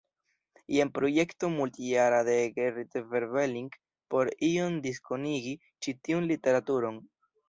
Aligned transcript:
Jen 0.75 0.91
projekto 0.93 1.49
multjara 1.57 2.21
de 2.29 2.37
Gerrit 2.55 2.97
Berveling 3.11 3.67
por 4.15 4.31
iom 4.47 4.79
diskonigi 4.87 5.53
ĉi 5.87 5.95
tiun 6.09 6.27
literaturon. 6.33 6.99